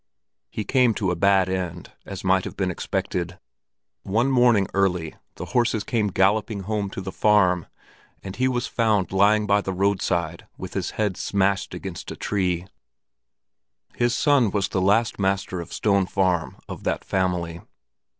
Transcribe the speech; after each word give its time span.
He 0.49 0.63
came 0.63 0.95
to 0.95 1.11
a 1.11 1.15
bad 1.15 1.47
end, 1.47 1.91
as 2.07 2.23
might 2.23 2.43
have 2.43 2.57
been 2.57 2.71
expected. 2.71 3.37
One 4.01 4.31
morning 4.31 4.67
early, 4.73 5.13
the 5.35 5.45
horses 5.53 5.83
came 5.83 6.07
galloping 6.07 6.61
home 6.61 6.89
to 6.89 7.01
the 7.01 7.11
farm, 7.11 7.67
and 8.23 8.35
he 8.35 8.47
was 8.47 8.65
found 8.65 9.11
lying 9.11 9.45
by 9.45 9.61
the 9.61 9.73
roadside 9.73 10.47
with 10.57 10.73
his 10.73 10.89
head 10.97 11.17
smashed 11.17 11.75
against 11.75 12.09
a 12.09 12.15
tree. 12.15 12.65
His 13.93 14.17
son 14.17 14.49
was 14.49 14.69
the 14.69 14.81
last 14.81 15.19
master 15.19 15.61
of 15.61 15.71
Stone 15.71 16.07
Farm 16.07 16.57
of 16.67 16.83
that 16.83 17.05
family. 17.05 17.61